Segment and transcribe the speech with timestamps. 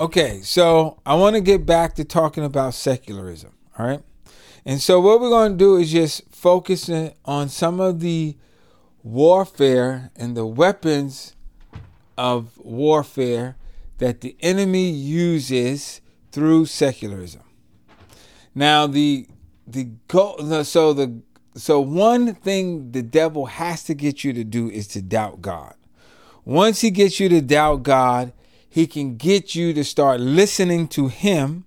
[0.00, 3.52] Okay, so I want to get back to talking about secularism.
[3.76, 4.00] All right.
[4.64, 6.88] And so what we're going to do is just focus
[7.24, 8.36] on some of the
[9.02, 11.34] warfare and the weapons
[12.16, 13.56] of warfare
[13.98, 17.42] that the enemy uses through secularism.
[18.54, 19.26] Now the
[19.66, 21.22] the go so the
[21.56, 25.74] so one thing the devil has to get you to do is to doubt God.
[26.44, 28.32] Once he gets you to doubt God,
[28.68, 31.64] he can get you to start listening to him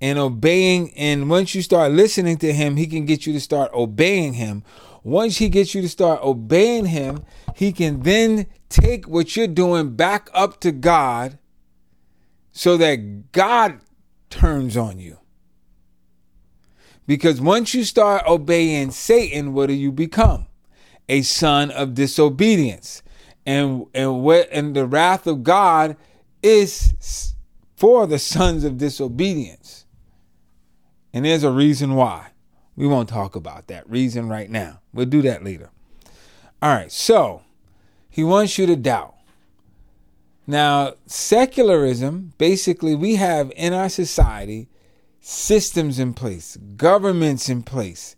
[0.00, 3.72] and obeying and once you start listening to him, he can get you to start
[3.72, 4.64] obeying him.
[5.04, 7.24] Once he gets you to start obeying him,
[7.56, 11.38] he can then take what you're doing back up to God
[12.52, 13.80] so that God
[14.30, 15.18] turns on you.
[17.06, 20.46] Because once you start obeying Satan, what do you become?
[21.08, 23.02] A son of disobedience.
[23.44, 25.96] And and what and the wrath of God
[26.42, 27.34] is
[27.76, 29.86] for the sons of disobedience.
[31.12, 32.28] And there's a reason why.
[32.74, 34.80] We won't talk about that reason right now.
[34.92, 35.70] We'll do that later.
[36.62, 37.42] All right, so
[38.08, 39.14] he wants you to doubt.
[40.46, 44.68] Now, secularism, basically, we have in our society
[45.20, 48.16] systems in place, governments in place,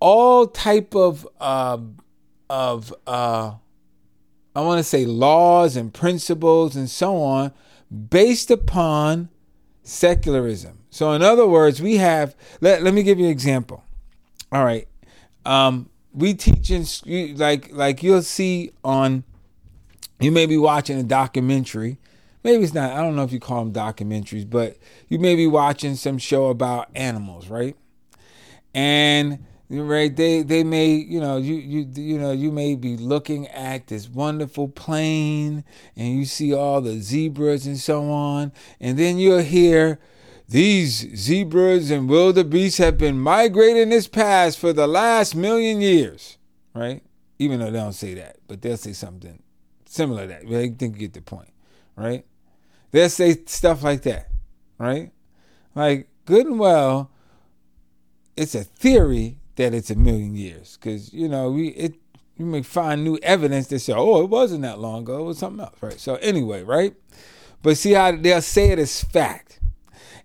[0.00, 1.78] all type of uh,
[2.48, 3.54] of uh,
[4.56, 7.52] I want to say laws and principles and so on,
[8.10, 9.28] based upon
[9.82, 10.78] secularism.
[10.90, 12.34] So, in other words, we have.
[12.60, 13.84] Let Let me give you an example.
[14.50, 14.88] All right,
[15.44, 16.86] um, we teach in
[17.36, 19.24] like like you'll see on.
[20.18, 21.98] You may be watching a documentary
[22.46, 24.76] maybe it's not, I don't know if you call them documentaries, but
[25.08, 27.76] you may be watching some show about animals, right?
[28.72, 30.14] And right?
[30.14, 34.08] They they may you know you you you know you may be looking at this
[34.08, 35.64] wonderful plain
[35.96, 38.52] and you see all the zebras and so on.
[38.80, 39.98] And then you'll hear
[40.48, 46.38] these zebras and wildebeests have been migrating this pass for the last million years
[46.74, 47.02] right?
[47.38, 49.42] Even though they don't say that but they'll say something
[49.86, 50.48] similar to that.
[50.48, 51.50] They think you get the point
[51.96, 52.24] right?
[52.92, 54.30] They'll say stuff like that,
[54.78, 55.10] right?
[55.74, 57.10] Like good and well,
[58.36, 61.94] it's a theory that it's a million years because you know we it
[62.36, 65.38] you may find new evidence that say, oh, it wasn't that long ago, it was
[65.38, 65.98] something else, right?
[65.98, 66.94] So anyway, right?
[67.62, 69.60] But see how they'll say it as fact,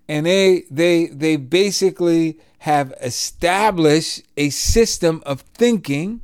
[0.07, 6.21] and they they they basically have established a system of thinking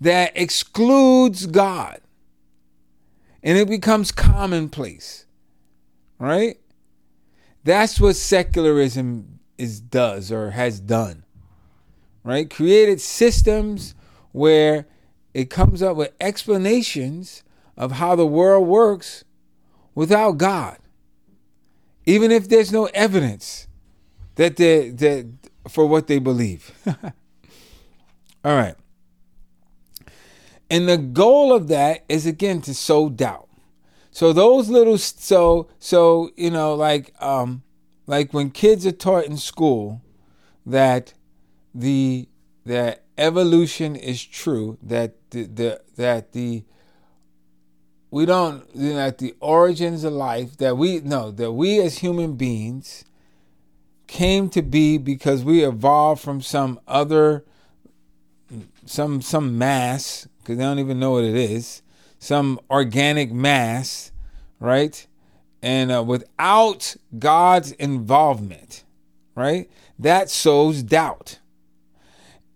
[0.00, 2.00] that excludes God,
[3.42, 5.24] and it becomes commonplace
[6.18, 6.58] right?
[7.64, 11.23] That's what secularism is does or has done.
[12.24, 12.48] Right?
[12.48, 13.94] Created systems
[14.32, 14.86] where
[15.34, 17.44] it comes up with explanations
[17.76, 19.24] of how the world works
[19.94, 20.78] without God.
[22.06, 23.68] Even if there's no evidence
[24.36, 25.26] that they that
[25.68, 26.72] for what they believe.
[28.44, 28.74] All right.
[30.70, 33.48] And the goal of that is again to sow doubt.
[34.10, 37.62] So those little so so you know like um
[38.06, 40.02] like when kids are taught in school
[40.66, 41.14] that
[41.74, 42.28] the
[42.64, 46.64] that evolution is true that the, the that the
[48.10, 53.04] we don't that the origins of life that we know that we as human beings
[54.06, 57.44] came to be because we evolved from some other
[58.86, 61.82] some some mass because they don't even know what it is
[62.24, 64.10] some organic mass,
[64.58, 65.06] right?
[65.62, 68.82] And uh, without God's involvement,
[69.34, 69.70] right?
[69.98, 71.38] That sows doubt.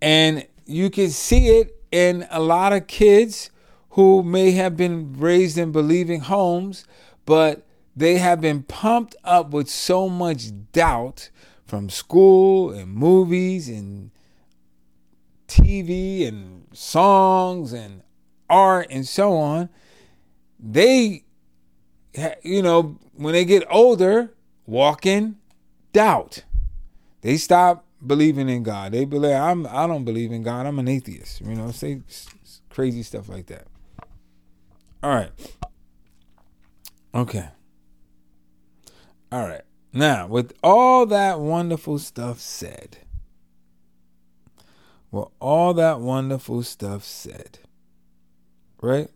[0.01, 3.51] And you can see it in a lot of kids
[3.91, 6.85] who may have been raised in believing homes,
[7.25, 7.65] but
[7.95, 11.29] they have been pumped up with so much doubt
[11.65, 14.11] from school and movies and
[15.47, 18.03] TV and songs and
[18.49, 19.69] art and so on,
[20.59, 21.23] they,
[22.43, 24.33] you know, when they get older,
[24.65, 25.37] walk in
[25.93, 26.43] doubt.
[27.21, 28.91] They stop believing in God.
[28.91, 29.67] They believe I'm.
[29.67, 30.65] I don't believe in God.
[30.65, 31.41] I'm an atheist.
[31.41, 32.01] You know, say
[32.69, 33.67] crazy stuff like that.
[35.01, 35.31] All right.
[37.13, 37.49] Okay.
[39.31, 39.61] All right.
[39.93, 42.97] Now, with all that wonderful stuff said,
[45.11, 47.59] well, all that wonderful stuff said,
[48.81, 49.09] right?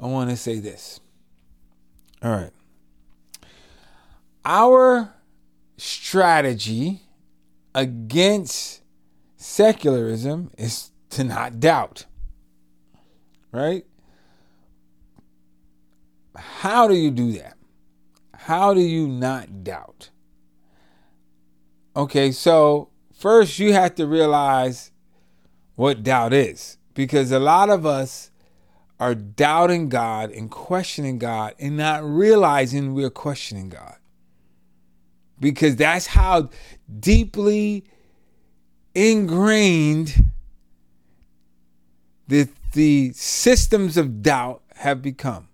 [0.00, 0.98] I want to say this.
[2.22, 2.50] All right.
[4.44, 5.12] Our
[5.76, 7.02] strategy
[7.74, 8.82] against
[9.36, 12.06] secularism is to not doubt.
[13.52, 13.84] Right?
[16.36, 17.56] how do you do that?
[18.34, 20.10] How do you not doubt?
[21.94, 24.90] Okay, so first you have to realize
[25.74, 28.30] what doubt is because a lot of us
[28.98, 33.96] are doubting God and questioning God and not realizing we're questioning God.
[35.42, 36.50] Because that's how
[37.00, 37.84] deeply
[38.94, 40.30] ingrained
[42.28, 45.48] the, the systems of doubt have become.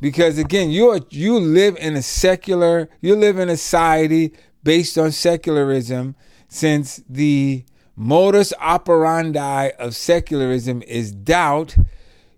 [0.00, 4.32] Because again, you are, you live in a secular, you live in a society
[4.64, 6.16] based on secularism
[6.48, 7.64] since the
[7.94, 11.76] modus operandi of secularism is doubt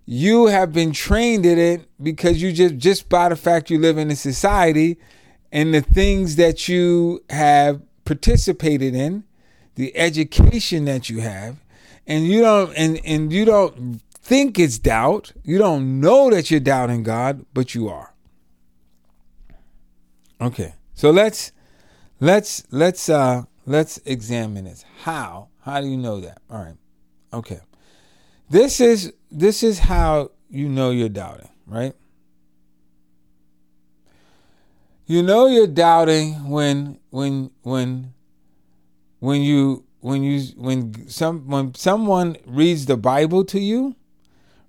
[0.05, 3.97] you have been trained in it because you just just by the fact you live
[3.97, 4.97] in a society
[5.55, 9.23] and the things that you have participated in
[9.75, 11.55] the education that you have
[12.05, 16.59] and you don't and and you don't think it's doubt you don't know that you're
[16.59, 18.13] doubting god but you are.
[20.41, 21.53] Okay so let's
[22.19, 24.83] let's let's uh let's examine this.
[25.03, 26.41] How how do you know that?
[26.49, 26.75] All right
[27.31, 27.61] okay.
[28.49, 31.95] This is this is how you know you're doubting, right?
[35.07, 38.13] You know you're doubting when when when
[39.19, 43.95] when you when you when some when someone reads the Bible to you,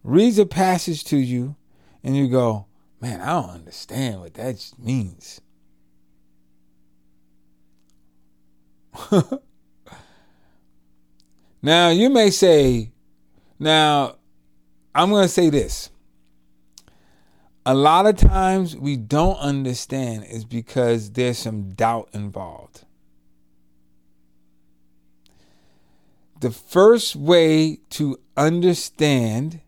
[0.04, 1.56] reads a passage to you,
[2.04, 2.66] and you go,
[3.00, 5.40] "Man, I don't understand what that means."
[11.62, 12.92] now you may say,
[13.58, 14.16] now
[14.94, 15.90] I'm going to say this.
[17.68, 22.84] A lot of times we don't understand is because there's some doubt involved.
[26.40, 29.62] The first way to understand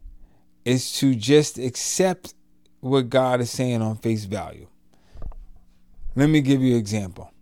[0.64, 2.34] is to just accept
[2.78, 4.68] what God is saying on face value.
[6.14, 7.32] Let me give you an example.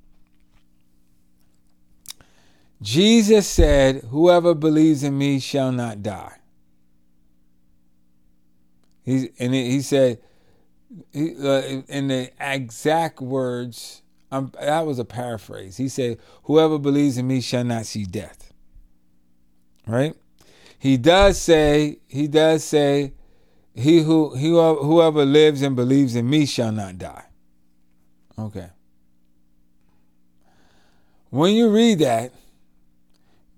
[2.80, 6.38] Jesus said, Whoever believes in me shall not die.
[9.02, 10.20] He and he said,
[11.12, 15.76] he, uh, in the exact words, that was a paraphrase.
[15.76, 18.52] He said, "Whoever believes in me shall not see death."
[19.86, 20.14] Right?
[20.78, 21.98] He does say.
[22.06, 23.12] He does say,
[23.74, 27.24] "He who he whoever lives and believes in me shall not die."
[28.38, 28.68] Okay.
[31.30, 32.32] When you read that,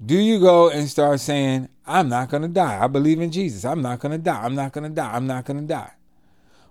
[0.04, 2.82] do you go and start saying, I'm not going to die.
[2.82, 3.64] I believe in Jesus.
[3.64, 4.42] I'm not going to die.
[4.42, 5.12] I'm not going to die.
[5.12, 5.92] I'm not going to die.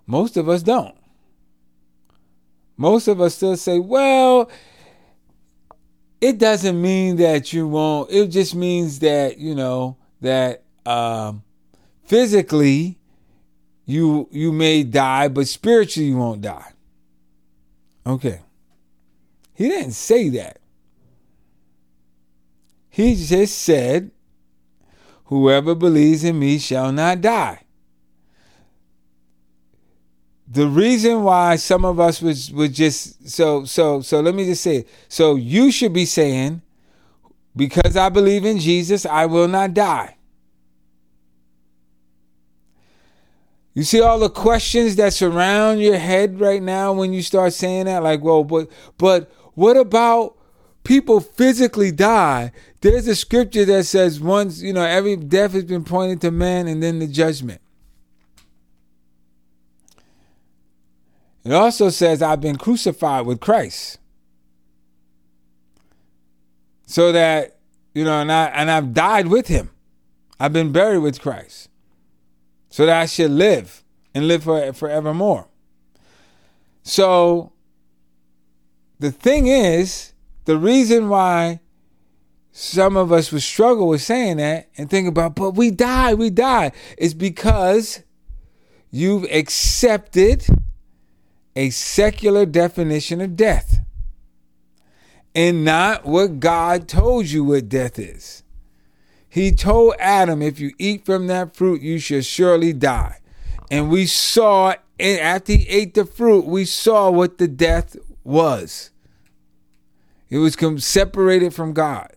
[0.08, 0.96] Most of us don't.
[2.76, 4.50] Most of us still say, well,
[6.20, 8.10] it doesn't mean that you won't.
[8.10, 11.44] It just means that, you know, that um,
[12.04, 12.98] physically
[13.84, 16.72] you you may die, but spiritually you won't die.
[18.06, 18.40] Okay.
[19.54, 20.58] He didn't say that.
[22.88, 24.10] He just said
[25.28, 27.60] Whoever believes in me shall not die.
[30.50, 34.62] The reason why some of us was would just so so so let me just
[34.62, 34.88] say it.
[35.08, 36.62] so you should be saying
[37.54, 40.16] because I believe in Jesus I will not die.
[43.74, 47.84] You see all the questions that surround your head right now when you start saying
[47.84, 50.38] that like well but but what about
[50.88, 55.84] people physically die, there's a scripture that says once, you know, every death has been
[55.84, 57.60] pointed to man and then the judgment.
[61.44, 63.98] It also says, I've been crucified with Christ.
[66.86, 67.58] So that,
[67.94, 69.70] you know, and, I, and I've died with him.
[70.40, 71.68] I've been buried with Christ.
[72.70, 73.82] So that I should live
[74.14, 75.48] and live for, forevermore.
[76.82, 77.52] So
[78.98, 80.12] the thing is,
[80.44, 81.60] the reason why
[82.50, 86.30] some of us would struggle with saying that and think about, but we die, we
[86.30, 88.02] die, is because
[88.90, 90.44] you've accepted
[91.58, 93.80] a secular definition of death
[95.34, 98.44] and not what God told you what death is.
[99.28, 103.18] He told Adam, if you eat from that fruit, you shall surely die.
[103.72, 108.90] And we saw, and after he ate the fruit, we saw what the death was.
[110.30, 112.12] It was separated from God.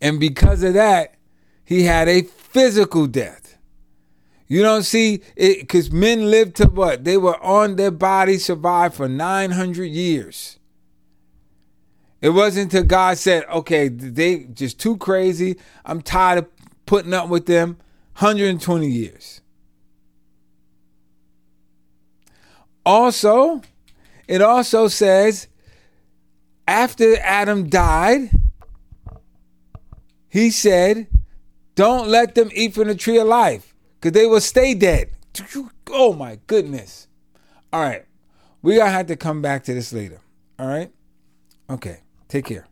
[0.00, 1.16] And because of that,
[1.66, 3.43] he had a physical death.
[4.54, 7.02] You don't see it because men lived to what?
[7.02, 10.60] They were on their body, survived for 900 years.
[12.20, 15.56] It wasn't until God said, okay, they just too crazy.
[15.84, 16.46] I'm tired of
[16.86, 17.78] putting up with them.
[18.18, 19.40] 120 years.
[22.86, 23.60] Also,
[24.28, 25.48] it also says
[26.68, 28.30] after Adam died,
[30.28, 31.08] he said,
[31.74, 33.73] Don't let them eat from the tree of life,
[34.04, 35.08] because they will stay dead.
[35.88, 37.08] Oh my goodness.
[37.72, 38.04] All right.
[38.60, 40.20] We gotta have to come back to this later.
[40.58, 40.92] All right?
[41.70, 42.00] Okay.
[42.28, 42.66] Take care.